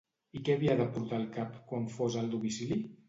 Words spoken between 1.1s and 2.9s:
al cap quan fos al domicili?